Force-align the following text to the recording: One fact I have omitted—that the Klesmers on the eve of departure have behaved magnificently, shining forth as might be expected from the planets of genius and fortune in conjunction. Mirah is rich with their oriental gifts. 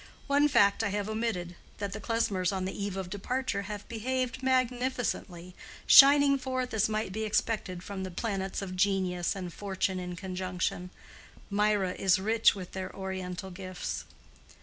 One 0.25 0.47
fact 0.47 0.83
I 0.83 0.89
have 0.89 1.07
omitted—that 1.07 1.93
the 1.93 1.99
Klesmers 2.01 2.51
on 2.51 2.65
the 2.65 2.73
eve 2.75 2.97
of 2.97 3.11
departure 3.11 3.61
have 3.69 3.87
behaved 3.87 4.41
magnificently, 4.41 5.53
shining 5.85 6.39
forth 6.39 6.73
as 6.73 6.89
might 6.89 7.11
be 7.11 7.23
expected 7.23 7.83
from 7.83 8.01
the 8.01 8.09
planets 8.09 8.63
of 8.63 8.75
genius 8.75 9.35
and 9.35 9.53
fortune 9.53 9.99
in 9.99 10.15
conjunction. 10.15 10.89
Mirah 11.51 11.93
is 11.93 12.17
rich 12.17 12.55
with 12.55 12.71
their 12.71 12.91
oriental 12.95 13.51
gifts. 13.51 14.05